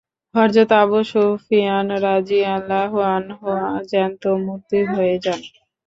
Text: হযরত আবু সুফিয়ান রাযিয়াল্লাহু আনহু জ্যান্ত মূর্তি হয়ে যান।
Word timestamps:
হযরত 0.35 0.71
আবু 0.81 0.99
সুফিয়ান 1.09 1.87
রাযিয়াল্লাহু 2.05 2.97
আনহু 3.15 3.47
জ্যান্ত 3.91 4.23
মূর্তি 4.45 4.79
হয়ে 4.91 5.15
যান। 5.23 5.41